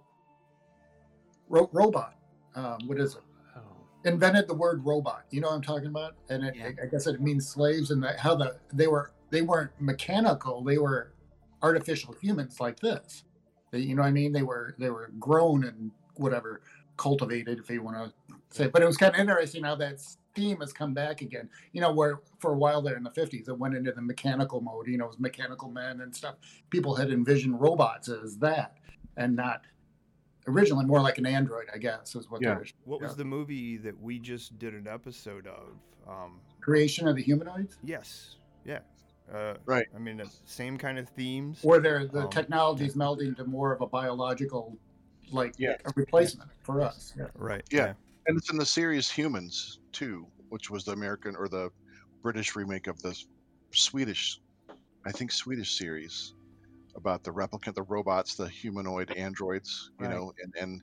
[1.49, 2.15] wrote robot.
[2.55, 3.23] Um, what is it?
[3.57, 3.61] Oh.
[4.05, 5.25] Invented the word robot.
[5.31, 6.17] You know what I'm talking about?
[6.29, 6.71] And it, Yeah.
[6.83, 10.63] I guess it means slaves and how the they were they weren't mechanical.
[10.65, 11.13] They were
[11.63, 13.25] artificial humans like this.
[13.71, 14.33] They, you know what I mean?
[14.33, 16.61] They were they were grown and whatever
[16.97, 18.13] cultivated, if you want to
[18.51, 18.69] say.
[18.69, 20.01] But it was kind of interesting how that
[20.35, 21.49] theme has come back again.
[21.73, 24.61] You know, where for a while there in the 50s, it went into the mechanical
[24.61, 24.87] mode.
[24.87, 26.37] You know, it was mechanical men and stuff.
[26.69, 28.77] People had envisioned robots as that,
[29.17, 29.63] and not
[30.47, 32.55] originally more like an android, I guess, is what Yeah.
[32.55, 35.77] their What was the movie that we just did an episode of?
[36.09, 38.81] Um, creation of the humanoids, yes, yeah,
[39.33, 39.87] uh, Right.
[39.95, 41.61] I mean, the same kind of themes.
[41.63, 44.77] Or they're, the Um, technology's melding to more of a biological,
[45.33, 45.77] like Yeah.
[45.85, 47.15] a replacement for us.
[47.17, 47.29] Yeah.
[47.35, 47.65] Right.
[47.71, 47.89] Yeah.
[48.27, 51.71] and it's in the series Humans too, which was the American or the
[52.23, 53.17] British remake of the
[53.73, 54.41] Swedish,
[55.07, 56.35] I think Swedish series
[56.97, 60.09] about the replicant, the robots, the humanoid androids, you Right.
[60.09, 60.83] know, and and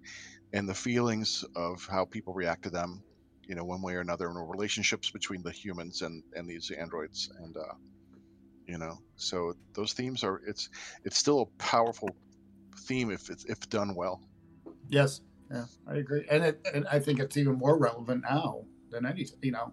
[0.54, 3.04] and the feelings of how people react to them,
[3.48, 7.30] you know, one way or another, and relationships between the humans and and these androids,
[7.40, 7.74] and uh,
[8.68, 10.70] you know, so those themes are it's
[11.04, 12.18] it's still a powerful
[12.88, 14.22] theme if it's if done well.
[14.90, 15.22] Yes.
[15.50, 19.26] Yeah, I agree, and it, and I think it's even more relevant now than any.
[19.42, 19.72] You know,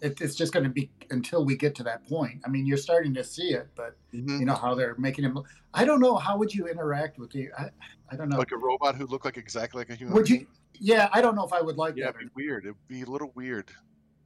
[0.00, 2.40] it, it's just going to be until we get to that point.
[2.46, 4.40] I mean, you're starting to see it, but Mhm.
[4.40, 5.38] you know how they're making him.
[5.74, 7.50] I don't know how would you interact with the.
[7.58, 7.68] I,
[8.10, 8.38] I don't know.
[8.38, 10.14] Like a robot who looked like exactly like a human.
[10.14, 10.46] would you?
[10.80, 12.14] Yeah, I don't know if I would like Yeah, that.
[12.16, 12.64] it'd be weird.
[12.64, 13.70] It'd be a little weird.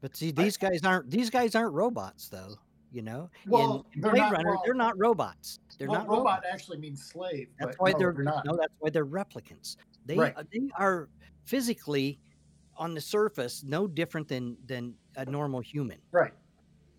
[0.00, 2.54] But see, these guys aren't these guys aren't robots though.
[2.92, 5.58] You know, Well, in they're Blade not- Runner, well- they're not robots.
[5.78, 6.46] They're well, not robot robots.
[6.52, 7.48] actually means slave.
[7.58, 8.46] That's but why no, they're, they're not.
[8.46, 8.56] no.
[8.56, 9.76] That's why they're replicants.
[10.06, 10.34] They Right.
[10.36, 11.10] uh, they are
[11.44, 12.20] physically
[12.76, 16.00] on the surface no different than than a normal human.
[16.12, 16.34] Right.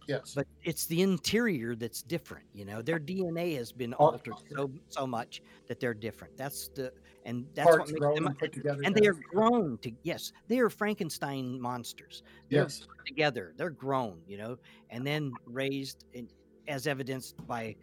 [0.08, 0.36] Yes.
[0.36, 2.46] But it's the interior that's different.
[2.54, 6.38] You know, their DNA has been altered so so much that they're different.
[6.38, 6.94] That's the
[7.26, 8.28] and that's what makes them.
[8.28, 8.82] and put together.
[8.84, 12.24] And they are grown to yes, they are Frankenstein monsters.
[12.52, 12.88] They're Yes.
[13.06, 13.54] together.
[13.58, 14.58] They're grown, you know,
[14.90, 16.30] and then raised in,
[16.68, 17.76] as evidenced by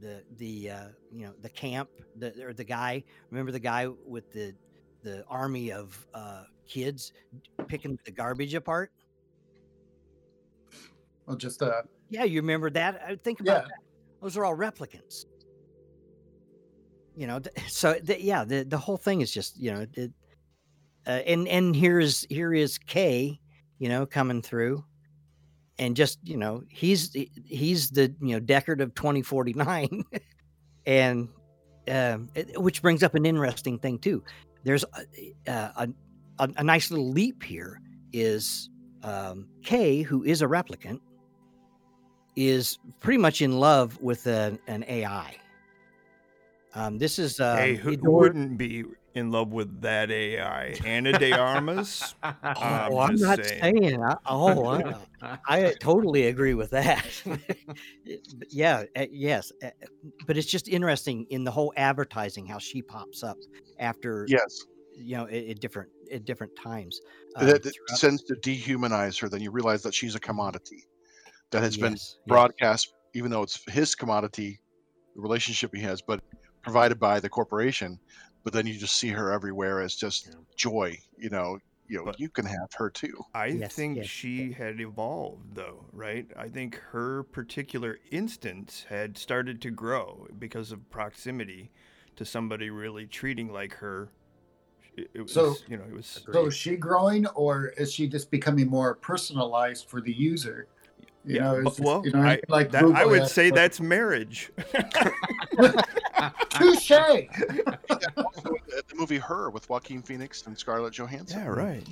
[0.00, 3.02] the the uh, you know the camp the or the guy.
[3.30, 4.54] Remember the guy with the
[5.02, 7.12] the army of uh, kids
[7.68, 8.92] picking the garbage apart.
[11.26, 13.00] Well, just uh, Yeah, you remember that?
[13.06, 13.68] I think about Yeah.
[13.68, 13.78] that.
[14.20, 15.24] those are all replicants.
[17.16, 20.12] You know, so th- yeah, the the whole thing is just you know, it,
[21.06, 23.40] uh, and and here's here is K,
[23.78, 24.84] you know, coming through,
[25.80, 27.16] and just you know, he's
[27.46, 30.04] he's the you know Deckard of twenty forty nine,
[30.86, 31.28] and
[31.88, 34.22] um, which brings up an interesting thing too.
[34.62, 35.88] There's a, a,
[36.38, 37.80] a, a nice little leap here.
[38.12, 38.68] Is
[39.02, 41.00] um, K, who is a replicant,
[42.36, 45.34] is pretty much in love with an AI.
[46.74, 50.76] Um, this is uh, hey, who, who wouldn't be in love with that AI?
[50.84, 52.14] Ana de Armas?
[52.22, 53.76] I'm Oh, I'm not saying.
[53.78, 54.02] saying.
[54.04, 54.66] I, oh,
[55.20, 57.04] I, I totally agree with that.
[58.50, 59.70] yeah, uh, yes, uh,
[60.26, 63.36] but it's just interesting in the whole advertising how she pops up
[63.80, 67.00] after Yes, you know at, at different at different times.
[67.36, 69.28] um, that, that tends to dehumanize her.
[69.28, 70.84] Then you realize that she's a commodity
[71.50, 72.28] that has been yes, yes.
[72.28, 74.60] broadcast, even though it's his commodity,
[75.16, 76.20] the relationship he has, but
[76.62, 77.98] provided by the corporation.
[78.44, 80.34] But then you just see her everywhere as just Yeah.
[80.56, 80.98] joy.
[81.18, 83.22] You know, you know, But- you can have her too.
[83.34, 84.06] I Yes, think yes.
[84.06, 86.26] she had evolved, though, right?
[86.36, 91.70] I think her particular instance had started to grow because of proximity
[92.16, 94.10] to somebody really treating like her.
[94.96, 96.18] It, it was, So- you know, it was.
[96.22, 96.32] Agreed.
[96.34, 100.68] So is she growing, or is she just becoming more personalized for the user?
[101.24, 103.46] You Yeah, know, but- it's just- well, you know, I, like that, I would say
[103.46, 104.50] like, that's marriage.
[106.50, 106.88] touche.
[106.88, 111.40] The, the movie Her with Joaquin Phoenix and Scarlett Johansson.
[111.40, 111.86] yeah, right.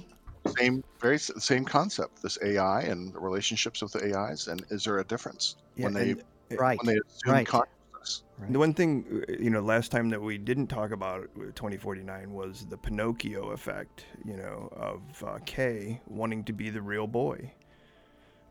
[0.59, 2.23] Same, very same concept.
[2.23, 5.95] This AI and the relationships with the AIs, and is there a difference Yeah, when
[5.95, 6.25] they and-
[6.59, 6.79] right.
[6.83, 7.47] when they assume right.
[7.47, 8.23] consciousness?
[8.51, 12.65] The one thing, uh, you know, last time that we didn't talk about 2049 was
[12.71, 17.53] the Pinocchio effect, you know, of uh, K wanting to be the real boy.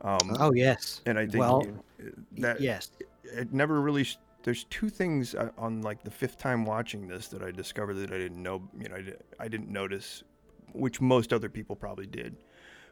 [0.02, 1.02] Um, Oh yes.
[1.08, 1.66] and I think well,
[2.00, 2.10] uh,
[2.40, 2.92] that yes.
[3.24, 4.06] it never really.
[4.48, 8.14] There's two things uh, on like the fifth time watching this that I discovered that
[8.14, 8.62] I didn't know.
[8.80, 10.24] You know, I, I didn't notice,
[10.72, 12.34] which most other people probably did.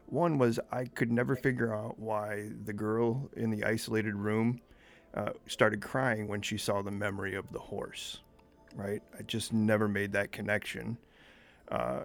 [0.04, 4.60] One was I could never figure out why the girl in the isolated room
[5.14, 8.18] uh, started crying when she saw the memory of the horse.
[8.74, 9.02] Right?
[9.18, 10.98] I just never made that connection.
[11.70, 12.00] Uh,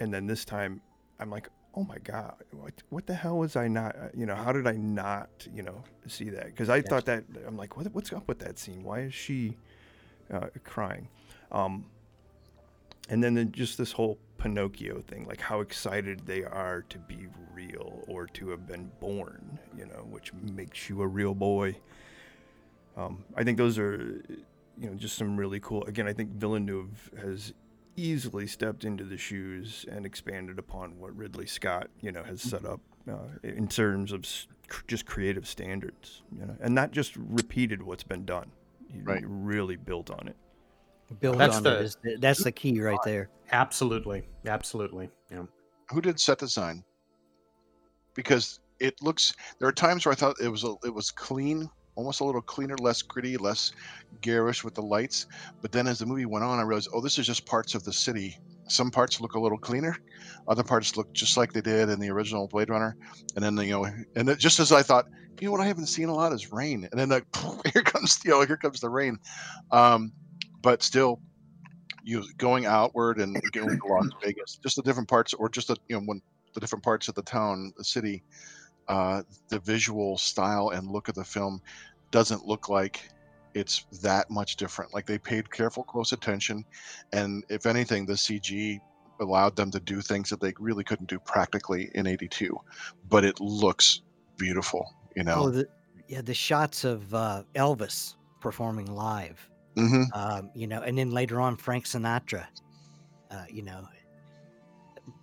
[0.00, 0.80] and then this time,
[1.20, 3.96] I'm like, oh my god, what what the hell was I not?
[3.96, 5.30] uh, You know, how did I not?
[5.54, 6.46] You know, see that?
[6.46, 8.82] Because I thought that I'm like, what, what's up with that scene?
[8.82, 9.56] Why is she
[10.32, 11.08] uh, crying?
[11.50, 11.86] Um,
[13.08, 17.26] and then the, just this whole Pinocchio thing, like how excited they are to be
[17.54, 21.76] real or to have been born, you know, which makes you a real boy.
[22.96, 24.22] Um, I think those are,
[24.78, 25.84] you know, just some really cool.
[25.84, 27.54] Again, I think Villeneuve has
[27.96, 32.64] easily stepped into the shoes and expanded upon what Ridley Scott, you know, has set
[32.64, 34.24] up uh, in terms of
[34.68, 38.50] cr- just creative standards, you know, and not just repeated what's been done.
[38.92, 39.22] He Right.
[39.26, 40.36] really built on it.
[41.20, 43.28] Build That's on the- it is the, that's the key right there.
[43.50, 45.10] Absolutely, absolutely.
[45.30, 45.44] Yeah.
[45.90, 46.84] Who did set design?
[48.14, 49.34] Because it looks.
[49.58, 52.42] There are times where I thought it was a, it was clean, almost a little
[52.42, 53.72] cleaner, less gritty, less
[54.20, 55.26] garish with the lights.
[55.60, 57.84] But then as the movie went on, I realized, oh, this is just parts of
[57.84, 58.38] the city.
[58.68, 59.96] Some parts look a little cleaner,
[60.48, 62.96] other parts look just like they did in the original Blade Runner.
[63.36, 65.06] And then you know, and it, just as I thought,
[65.40, 66.88] you know what, I haven't seen a lot is rain.
[66.90, 67.26] And then like,
[67.72, 69.18] here comes you know, here comes the rain.
[69.72, 70.12] Um,
[70.62, 71.20] but still,
[72.04, 75.76] you going outward and going to Las Vegas, just the different parts, or just the
[75.88, 76.22] you know when
[76.54, 78.22] the different parts of the town, the city,
[78.92, 81.62] uh, the visual style and look of the film
[82.10, 83.08] doesn't look like
[83.54, 84.92] it's that much different.
[84.92, 86.62] Like they paid careful, close attention,
[87.14, 88.78] and if anything, the CG
[89.18, 92.54] allowed them to do things that they really couldn't do practically in '82.
[93.08, 94.02] But it looks
[94.36, 94.84] beautiful,
[95.16, 95.44] you know.
[95.44, 95.66] Oh, the,
[96.06, 99.48] yeah, the shots of uh, Elvis performing live.
[99.74, 102.44] hmm um, you know, and then later on Frank Sinatra,
[103.30, 103.88] uh, you know,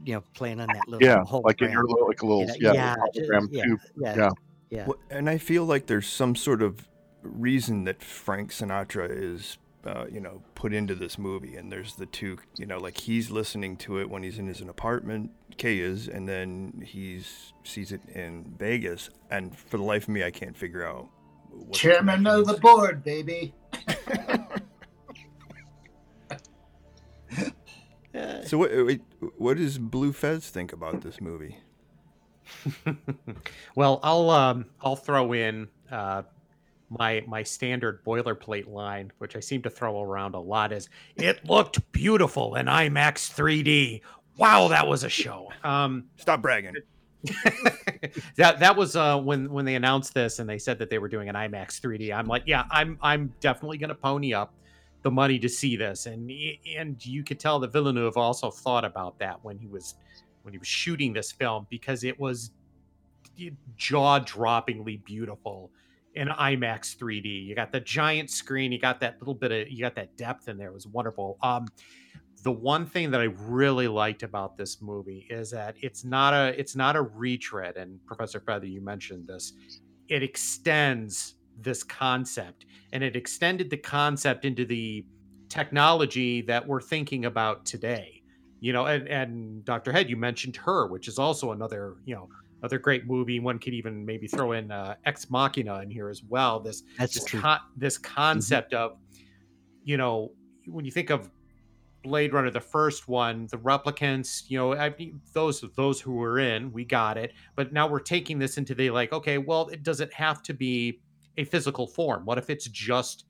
[0.03, 1.43] you know, playing on that little Yeah, hologram.
[1.45, 3.79] like in your little, like a little, you know, yeah, yeah, little hologram yeah, tube.
[3.97, 4.29] yeah, yeah.
[4.69, 4.85] yeah.
[4.87, 6.87] Well, and I feel like there's some sort of
[7.21, 11.55] reason that Frank Sinatra is, uh, you know, put into this movie.
[11.55, 14.61] And there's the two, you know, like he's listening to it when he's in his
[14.61, 19.09] apartment, K is, and then he's sees it in Vegas.
[19.29, 21.09] And for the life of me, I can't figure out.
[21.51, 23.53] What the Chairman of the board, baby.
[28.49, 29.01] So what, wait,
[29.37, 31.59] what does Bleu Fez think about this movie?
[33.75, 36.23] well, I'll um, I'll throw in uh,
[36.89, 41.45] my my standard boilerplate line, which I seem to throw around a lot, is "It
[41.45, 44.01] looked beautiful in IMAX 3D."
[44.37, 45.51] Wow, that was a show.
[45.63, 46.73] Um, Stop bragging.
[48.35, 51.07] that that was uh, when when they announced this and they said that they were
[51.07, 52.11] doing an IMAX 3D.
[52.11, 54.55] I'm like, yeah, I'm I'm definitely gonna pony up
[55.01, 56.31] the money to see this, and
[56.77, 59.95] and you could tell that Villeneuve also thought about that when he was
[60.43, 62.51] when he was shooting this film because it was
[63.77, 65.71] jaw droppingly beautiful
[66.15, 67.45] in IMAX 3D.
[67.45, 70.47] You got the giant screen, you got that little bit of you got that depth
[70.47, 70.69] in there.
[70.69, 71.37] It was wonderful.
[71.41, 71.67] Um
[72.43, 76.59] the one thing that I really liked about this movie is that it's not a
[76.59, 79.53] it's not a retread and Professor Fether you mentioned this.
[80.07, 85.05] It extends this concept and it extended the concept into the
[85.49, 88.21] technology that we're thinking about today.
[88.61, 89.91] You know, and, and Dr.
[89.91, 92.27] Head, you mentioned her, which is also another, you know,
[92.61, 93.39] another great movie.
[93.39, 96.59] One could even maybe throw in uh, Ex Machina in here as well.
[96.59, 97.39] This That's this, true.
[97.39, 98.13] con- this Mm-hmm.
[98.15, 98.97] concept of,
[99.83, 100.33] you know,
[100.67, 101.29] when you think of
[102.03, 104.93] Blade Runner, the first one, the replicants, you know, I
[105.33, 107.33] those those who were in, we got it.
[107.55, 110.99] But now we're taking this into the like, okay, well, it doesn't have to be
[111.39, 112.25] a physical form?
[112.25, 113.25] What if it's just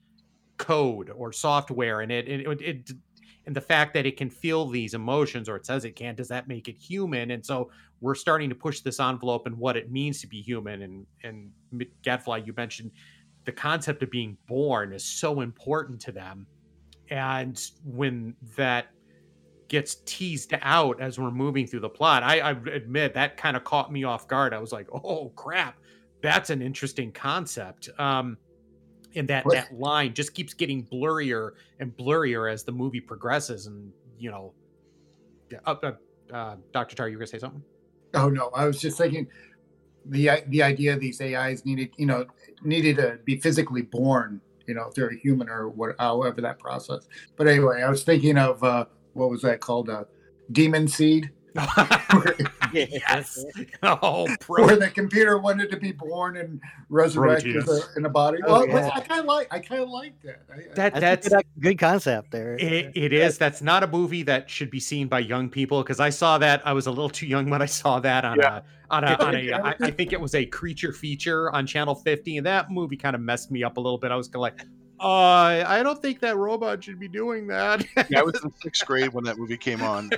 [0.57, 2.91] code or software, and it it, it,
[3.45, 6.27] and the fact that it can feel these emotions, or it says it can, does
[6.27, 7.31] that make it human?
[7.31, 10.81] And so we're starting to push this envelope and what it means to be human.
[10.81, 11.51] And and
[12.03, 12.91] Gadfly, you mentioned
[13.45, 16.45] the concept of being born is so important to them
[17.09, 18.87] and when that
[19.67, 23.63] gets teased out as we're moving through the plot i, I admit that kind of
[23.63, 25.77] caught me off guard i was like oh crap
[26.21, 28.37] that's an interesting concept um
[29.15, 33.67] and that What- that line just keeps getting blurrier and blurrier as the movie progresses
[33.67, 34.53] and you know
[35.65, 35.91] uh, uh,
[36.33, 37.63] uh, dr tarr you were gonna say something
[38.15, 39.27] Oh no, I was just thinking
[40.05, 42.25] the the idea of these AIs needed, you know,
[42.63, 46.57] needed to be physically born, you know, if they're a human or what, however that
[46.59, 47.07] process.
[47.35, 49.89] But anyway, I was thinking of uh, what was that called?
[49.89, 50.05] Uh,
[50.51, 51.29] Demon Seed,
[52.73, 53.45] yes
[53.83, 58.39] oh where the computer wanted to be born and resurrected as a, in a body.
[58.45, 58.89] Oh, Well, yeah.
[58.93, 60.41] I kind of like, I kind of like that.
[60.49, 62.55] I, I- that That's, that's a good, good concept there.
[62.57, 63.37] It, it is.
[63.37, 66.65] That's not a movie that should be seen by young people because I saw that.
[66.65, 69.35] I was a little too young when I saw that on a on a on
[69.35, 69.51] a.
[69.63, 73.15] I, I think it was a creature feature on Channel 50, and that movie kind
[73.15, 74.11] of messed me up a little bit.
[74.11, 74.61] I was kind of like,
[74.99, 77.85] uh, I don't think that robot should be doing that.
[78.09, 80.09] Yeah, I was in sixth grade when that movie came on,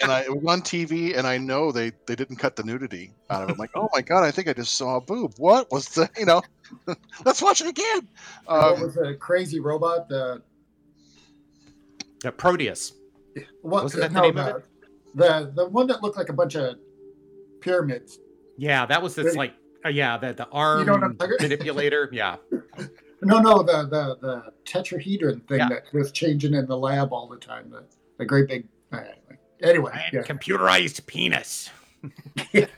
[0.00, 3.12] and I, it was on TV, and I know they they didn't cut the nudity
[3.30, 3.52] out of it.
[3.52, 5.34] I'm like, oh my god, I think I just saw a boob.
[5.38, 6.42] What was the you know?
[7.24, 8.08] Let's watch it again.
[8.46, 10.08] what Um, was a crazy robot?
[10.08, 10.42] The
[12.24, 12.92] Yeah, Proteus.
[13.62, 13.84] what?
[13.84, 14.62] Wasn't that the no, name of
[15.14, 16.76] the, the the one that looked like a bunch of
[17.60, 18.18] pyramids.
[18.56, 19.36] Yeah, that was this Really?
[19.38, 19.54] like.
[19.84, 22.08] Uh, yeah, the the arm know what I'm talking- manipulator.
[22.12, 22.36] Yeah,
[23.24, 25.68] No, no, the the the tetrahedron thing Yeah.
[25.68, 27.70] that was changing in the lab all the time.
[27.70, 27.84] The
[28.18, 28.68] the great big.
[28.92, 29.00] uh,
[29.62, 30.22] Anyway, and yeah.
[30.22, 31.70] computerized penis.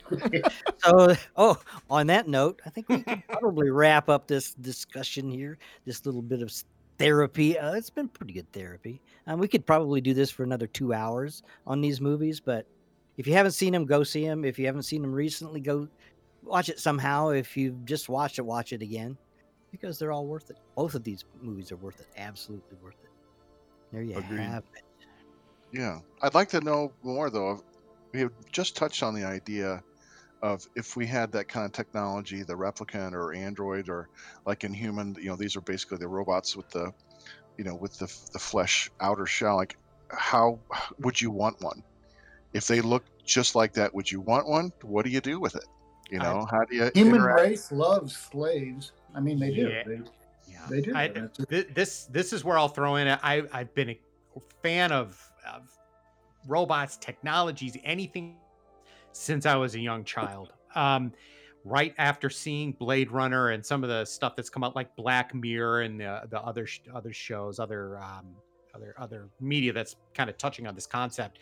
[0.85, 5.59] So, oh, on that note, I think we can probably wrap up this discussion here.
[5.85, 6.53] This little bit of
[6.99, 7.59] therapy.
[7.59, 9.03] Uh, it's been pretty good therapy.
[9.27, 12.67] Um, we could probably do this for another two hours on these movies, but
[13.17, 14.45] if you haven't seen them, go see them.
[14.45, 15.89] If you haven't seen them recently, go
[16.45, 17.31] watch it somehow.
[17.31, 19.17] If you've just watched it, watch it again
[19.71, 20.57] because they're all worth it.
[20.75, 22.07] Both of these movies are worth it.
[22.17, 23.11] Absolutely worth it.
[23.93, 24.41] There you Agreed.
[24.41, 24.83] have it.
[25.73, 27.63] Yeah, I'd like to know more though.
[28.13, 29.83] We have just touched on the idea
[30.43, 34.09] of if we had that kind of technology, the replicant or android, or
[34.47, 36.93] like in human, you know, these are basically the robots with the,
[37.59, 39.57] you know, with the the flesh outer shell.
[39.57, 39.77] Like,
[40.11, 40.59] how
[41.01, 41.83] would you want one?
[42.53, 44.73] If they look just like that, would you want one?
[44.83, 45.65] What do you do with it?
[46.11, 47.41] You I- know, how do you Human interact?
[47.41, 48.93] race loves slaves.
[49.17, 49.69] I mean, they do.
[49.69, 49.83] Yeah.
[49.87, 50.01] They,
[50.49, 50.95] Yeah, they do.
[50.95, 53.09] I- and it's- Th- this this is where I'll throw in.
[53.09, 53.99] I I've been a
[54.63, 55.21] fan of,
[55.53, 55.63] of
[56.47, 58.37] robots, technologies, anything
[59.13, 60.53] since I was a young child.
[60.75, 61.13] Um,
[61.65, 65.35] right after seeing Blade Runner and some of the stuff that's come out, like Black
[65.35, 68.37] Mirror and the the other sh- other shows, other um,
[68.75, 71.39] other other media that's kind of touching on this concept,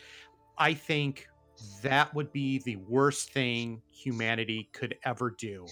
[0.57, 1.29] I think
[1.83, 5.67] that would be the worst thing humanity could ever do.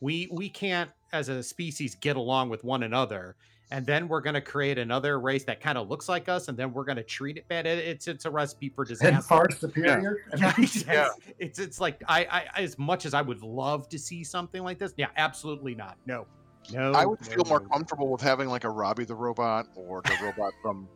[0.00, 3.36] We we can't as a species get along with one another
[3.70, 6.56] and then we're going to create another race that kind of looks like us and
[6.56, 9.22] then we're going to treat it bad It- it's it's a recipe for and disaster
[9.22, 10.24] far superior.
[10.32, 11.10] I yeah, mean, yes.
[11.38, 14.78] it's it's like I, I as much as i would love to see something like
[14.78, 16.26] this yeah absolutely not no
[16.72, 17.68] no I would no, feel more no.
[17.68, 20.88] comfortable with having like a Robbie the robot or the robot from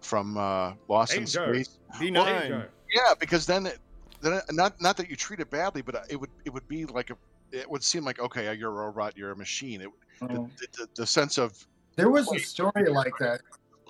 [0.00, 1.78] from uh, Lost in Space.
[1.98, 2.66] D9.
[2.92, 3.78] Yeah, because then, it,
[4.22, 6.84] then not not that you treat it badly, but uh, it would it would be
[6.86, 7.16] like a
[7.52, 9.80] it would seem like okay, you're a robot, you're a machine.
[9.80, 9.90] It,
[10.20, 11.52] the, um, the, the sense of
[11.96, 13.40] there was a story like that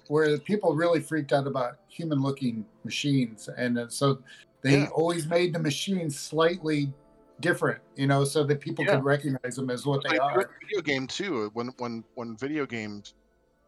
[0.08, 4.22] where people really freaked out about human-looking machines, and uh, so
[4.62, 4.88] they Yeah.
[4.88, 6.92] always made the machines slightly
[7.40, 8.96] different, you know, so that people Yeah.
[8.96, 10.50] could recognize them as what they Like, are.
[10.62, 11.50] Video game too.
[11.54, 13.14] When when when video games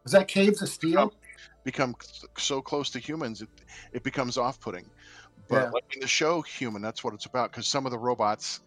[0.05, 1.13] Is that Caves of Steel?
[1.63, 3.49] become c- so close to humans, it
[3.93, 4.89] it becomes off-putting.
[5.47, 5.69] But Yeah.
[5.71, 7.51] like in the show Human, that's what it's about.
[7.51, 8.61] Because some of the robots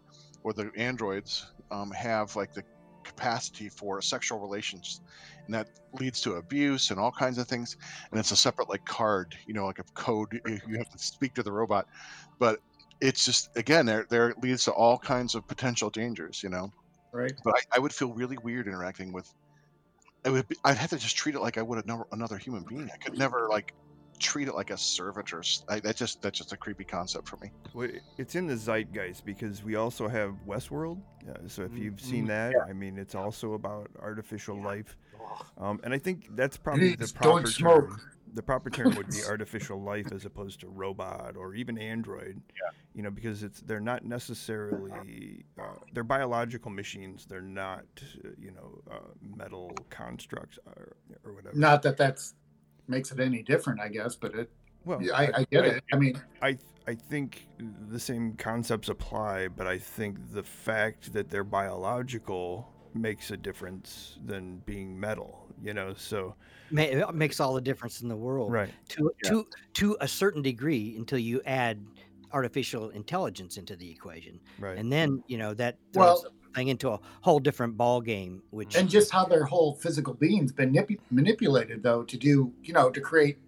[0.46, 2.62] or the androids um, have like the
[3.02, 5.00] capacity for sexual relations,
[5.44, 5.66] and that
[5.98, 7.76] leads to abuse and all kinds of things.
[8.12, 11.34] And it's a separate like card, you know, like a code you have to speak
[11.34, 11.86] to the robot.
[12.38, 12.60] But
[13.00, 16.70] it's just again there there leads to all kinds of potential dangers, you know.
[17.12, 17.32] Right.
[17.42, 19.28] But I, I would feel really weird interacting with.
[20.24, 20.46] I would.
[20.46, 22.88] Be, I'd have to just treat it like I would another another human being.
[22.94, 23.74] I could never like
[24.20, 25.40] treat it like a servant or.
[25.40, 27.50] s- I, that just that's just a creepy concept for me.
[27.74, 27.88] Well,
[28.18, 31.00] it's in the zeitgeist because we also have Westworld.
[31.28, 32.28] Uh, so if you've seen Mhm.
[32.28, 34.96] that, I mean, it's also about artificial life.
[35.58, 37.88] Um, and I think that's probably the proper don't smoke.
[37.90, 38.00] term.
[38.34, 42.40] The proper term would be artificial life as opposed to robot or even android.
[42.50, 42.70] Yeah.
[42.94, 47.26] You know, because it's they're not necessarily uh, they're biological machines.
[47.26, 47.84] They're not,
[48.24, 51.56] uh, you know, uh, metal constructs or, or whatever.
[51.56, 52.34] Not that that's
[52.88, 54.50] makes it any different, I guess, but it.
[54.84, 55.84] well, yeah, I, I get it.
[55.92, 56.56] I mean, I
[56.86, 57.48] I think
[57.88, 64.18] the same concepts apply, but I think the fact that they're biological makes a difference
[64.24, 65.46] than being metal.
[65.62, 66.34] You know, so
[66.70, 68.52] Ma- It makes all the difference in the world.
[68.52, 68.70] right.
[68.90, 71.84] To to to a certain degree until you add
[72.32, 74.76] artificial intelligence into the equation, Right.
[74.76, 78.42] and then you know that Well- throws thing into a whole different ball game.
[78.50, 82.72] Which and just how their whole physical being's been manip- manipulated, though, to do, you
[82.72, 83.38] know, to create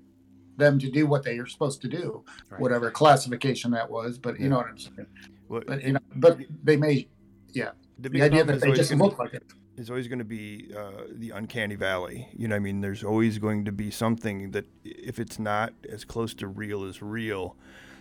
[0.59, 2.61] them to do what they are supposed to do, Right.
[2.61, 4.18] whatever classification that was.
[4.18, 4.50] But you Yeah.
[4.50, 5.06] know what I'm saying.
[5.48, 7.09] well, But you know, but they may
[7.54, 9.42] the, the idea problem that is they always just gonna- look like it.
[9.76, 12.28] is always going to be uh, the uncanny valley.
[12.36, 16.04] You know, I mean, there's always going to be something that, if it's not as
[16.04, 17.56] close to real as real,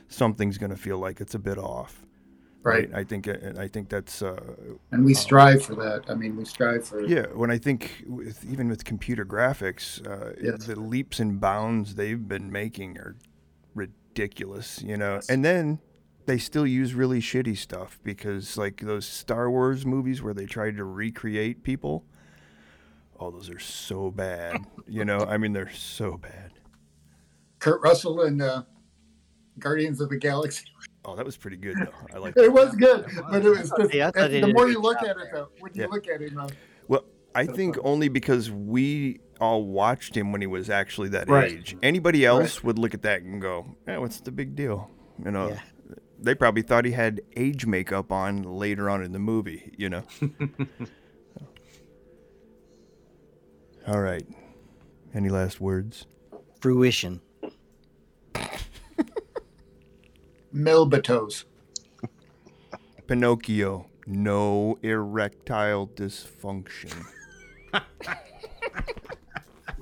[0.08, 2.06] something's going to feel like it's a bit off.
[2.68, 2.90] Right.
[2.94, 4.40] I think, and I think that's uh,
[4.92, 6.04] And we strive for that.
[6.10, 7.02] I mean, we strive for.
[7.02, 10.66] Yeah, when I think with even with computer graphics, uh, Yes.
[10.66, 13.16] the leaps and bounds they've been making are
[13.74, 15.20] ridiculous, you know.
[15.30, 15.80] And then
[16.26, 20.76] they still use really shitty stuff because like those Star Wars movies where they tried
[20.78, 22.04] to recreate people,
[23.20, 24.58] oh, those are so bad,
[24.88, 25.20] you know.
[25.20, 26.52] I mean, they're so bad.
[27.60, 28.64] Kurt Russell and uh,
[29.58, 30.66] Guardians of the Galaxy.
[31.08, 31.94] Oh, that was pretty good though.
[32.14, 32.36] I like.
[32.36, 35.02] It was good, but it was just, Yeah, I thought they the more you look
[35.02, 35.88] at it, though, when you Yeah.
[35.90, 36.50] look at him, uh,
[36.90, 41.52] Well, I think only because we all watched him when he was actually that Right.
[41.52, 41.78] age.
[41.82, 44.90] Anybody else would look at that and go, "Eh, what's the big deal?"
[45.24, 45.50] You know.
[45.50, 45.62] Yeah.
[46.20, 50.04] They probably thought he had age makeup on later on in the movie, you know.
[53.88, 54.28] all right.
[55.14, 56.06] Any last words?
[56.60, 57.22] fruition.
[60.58, 61.46] Milbatos.
[63.06, 66.94] Pinocchio, no erectile dysfunction.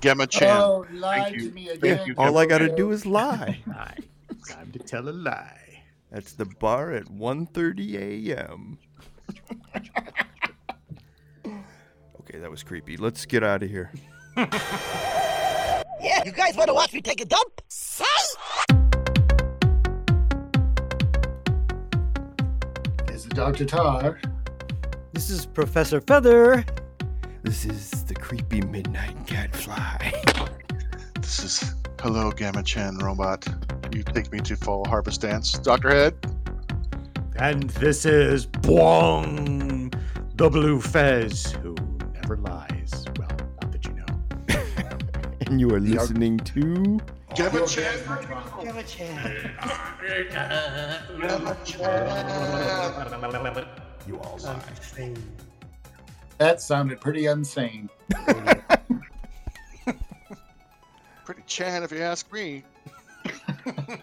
[0.02, 0.58] Gemma Chan.
[0.62, 1.50] Oh, lie you.
[1.50, 2.08] to me Thank again.
[2.08, 3.60] you, All I got to do is lie.
[3.68, 3.98] Lie.
[4.48, 5.84] Time to tell a lie.
[6.12, 8.78] That's the bar at 1:30 a.m.
[12.20, 12.98] okay, that was creepy.
[12.98, 13.92] Let's get out of here.
[16.02, 17.62] Yeah, you guys want to watch me take a dump?
[17.68, 18.04] Say!
[23.36, 23.66] Dr.
[23.66, 24.18] Tarr.
[25.12, 26.64] This is Professor Fether.
[27.44, 30.14] This is the creepy midnight gadfly.
[31.20, 33.46] This is hello Gemma Chan robot.
[33.92, 36.16] You take me to fall harvest dance, Doctor Head.
[37.36, 39.94] And this is Boing,
[40.36, 41.76] the Bleu Fez, who
[42.14, 43.06] never lies.
[43.20, 43.28] Well,
[43.62, 45.36] not that you know.
[45.46, 47.02] and you are listening to
[47.36, 48.00] Gemma Chan.
[54.08, 54.62] you all lie.
[56.38, 57.90] That sounded pretty insane.
[61.26, 62.64] Pretty Chan, if you ask me.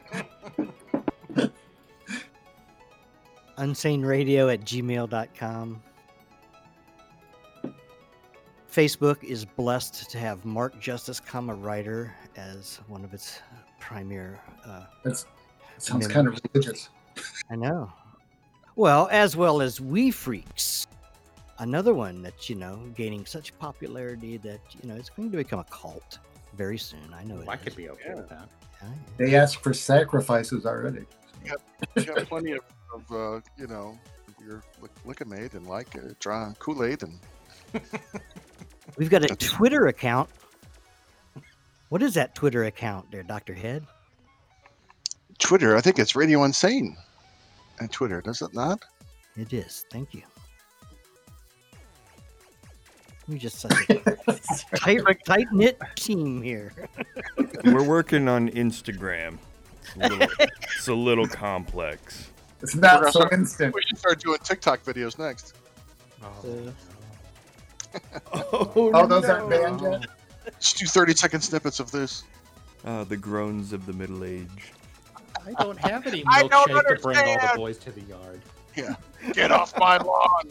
[3.59, 5.83] unsaneradio at gmail.com.
[8.73, 13.41] Facebook is blessed to have Mark Justice, comma writer, as one of its
[13.81, 14.39] premier.
[14.65, 15.27] Uh, That's
[15.79, 16.13] sounds Members.
[16.13, 16.89] kind of religious.
[17.51, 17.93] I know.
[18.77, 20.87] Well, as well as Wee Freakz,
[21.59, 25.59] another one that's you know gaining such popularity that you know it's going to become
[25.59, 26.19] a cult
[26.57, 27.13] very soon.
[27.15, 27.61] I know it I is.
[27.63, 28.49] could be okay with that.
[28.83, 31.05] Yeah, They asked for sacrifices already.
[31.45, 32.61] You got plenty of,
[32.95, 33.99] of uh, you know,
[34.45, 34.63] your
[35.07, 37.19] Lickamade and like uh, draw Kool Aid and
[38.97, 40.29] We've got a Twitter account.
[41.93, 43.85] What is that Twitter account there, Doctor Head?
[45.39, 45.77] Twitter.
[45.77, 46.97] I think it's Radio Insane,
[47.81, 48.83] and Twitter does it not?
[49.37, 49.85] It is.
[49.93, 50.23] Thank you.
[53.29, 53.95] We just such a
[54.75, 56.73] tight, tight knit team here.
[57.67, 59.37] We're working on Instagram.
[59.83, 62.31] It's a little, it's a little complex.
[62.63, 63.75] It's We're not so start- instant.
[63.75, 65.57] We should start doing TikTok videos next.
[66.25, 66.73] Oh,
[68.33, 70.07] Oh, Oh, those aren't banned yet?
[70.59, 72.25] Just do 30 second snippets of this.
[72.85, 74.73] Uh, the groans of the middle age.
[75.47, 77.57] I don't have any I don't milkshake to bring all the understand.
[77.57, 78.41] boys to the yard.
[78.77, 78.95] Yeah.
[79.33, 80.51] Get off my lawn.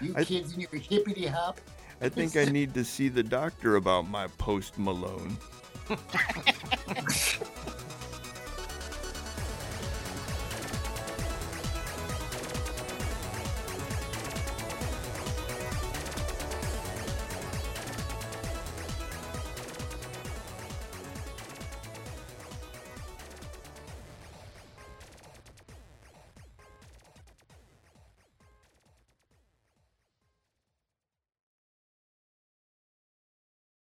[0.00, 1.60] You I- kids and your hippity hop.
[2.02, 5.36] I think I need to see the doctor about my post Malone.